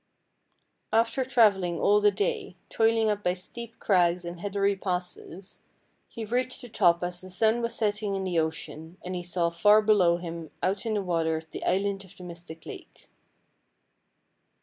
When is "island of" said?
11.65-12.17